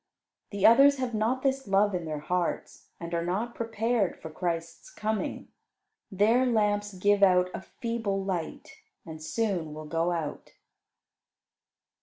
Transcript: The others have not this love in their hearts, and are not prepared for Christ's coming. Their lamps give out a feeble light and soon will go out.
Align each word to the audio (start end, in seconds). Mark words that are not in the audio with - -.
The 0.49 0.65
others 0.65 0.97
have 0.97 1.13
not 1.13 1.43
this 1.43 1.67
love 1.67 1.93
in 1.93 2.05
their 2.05 2.21
hearts, 2.21 2.89
and 2.99 3.13
are 3.13 3.23
not 3.23 3.53
prepared 3.53 4.19
for 4.19 4.31
Christ's 4.31 4.89
coming. 4.91 5.49
Their 6.11 6.43
lamps 6.47 6.95
give 6.95 7.21
out 7.21 7.51
a 7.53 7.61
feeble 7.61 8.25
light 8.25 8.77
and 9.05 9.21
soon 9.21 9.75
will 9.75 9.85
go 9.85 10.11
out. 10.11 10.53